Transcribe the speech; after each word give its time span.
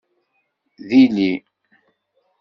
D 0.87 0.89
illi. 1.03 1.33